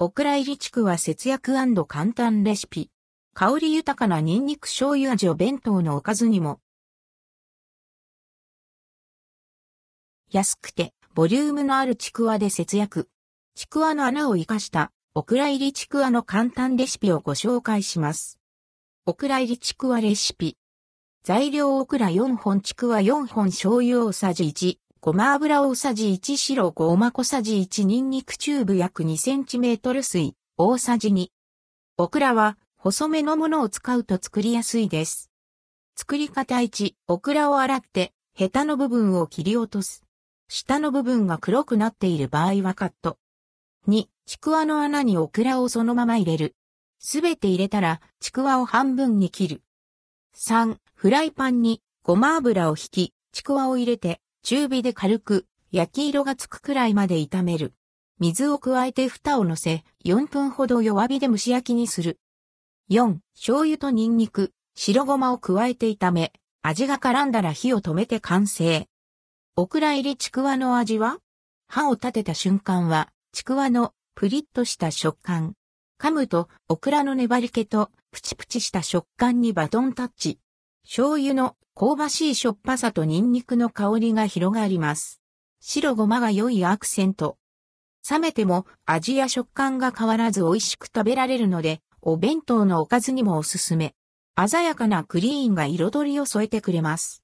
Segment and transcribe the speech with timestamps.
[0.00, 1.54] オクラ入りちくわ節約
[1.88, 2.88] 簡単レシピ。
[3.34, 6.60] 香り豊かなニンニク醤油味を弁当のおかずにも。
[10.30, 13.08] 安くて、ボリュームのあるちくわで節約。
[13.56, 18.38] ちくわの穴を活かした、オクラ入りちくわの簡単レシピをご紹介します。
[19.04, 20.56] オクラ入りちくわレシピ。
[21.24, 31.28] 材料オクラ4本ちくわ4本醤油大さじ1、ごま油大さじ1白ごま小さじ1ニンニクチューブ約2センチメートル水大さじ2。
[31.98, 35.30] オクラは細めのものを使うと作りやすいです。
[35.94, 40.02] 作り方1、オクラを洗ってヘタの部分を切り落とす。
[40.48, 43.18] 下の部分が黒くなっている場合はカット。
[43.86, 46.56] 2、ちくわの穴にオクラをそのまま入れる。
[46.98, 49.62] すべて入れたら、ちくわを半分に切る。
[50.34, 57.74] 3、フライパンにごま油を引き、ちくわを入れて、中火で軽く焼き色がつくくらいまで炒める。
[58.18, 62.18] 水を加えて蓋を乗せ、4分ほど弱火で蒸し焼きにする。
[62.90, 66.32] 4、醤油とニンニク、白ごまを加えて炒め、
[66.62, 68.88] 味が絡んだら火を止めて完成。
[69.56, 71.18] オクラ入りちくわの味は？
[71.68, 75.54] 歯を立てた瞬間は、ちくわのプリッとした食感。
[76.00, 80.38] 噛むと、オクラの粘り気と、プチプチした食感にバトンタッチ。
[80.84, 85.20] 醤油の香ばしいしょっぱさとニンニクの香りが広がります。
[85.60, 87.36] 白ごまが良いアクセント。
[88.10, 93.94] 冷めても味や食感が変わらず美味しく食べられるので、お弁当のおかずにもおすすめ。
[94.36, 97.16] 鮮やかなクリーンが彩りを添えてくれます。